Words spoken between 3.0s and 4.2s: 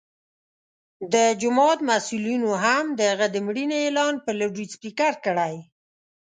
هغه د مړینې اعلان